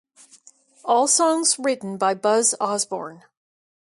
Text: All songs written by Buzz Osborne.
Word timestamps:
All 0.83 1.05
songs 1.05 1.59
written 1.59 1.95
by 1.97 2.15
Buzz 2.15 2.55
Osborne. 2.59 3.21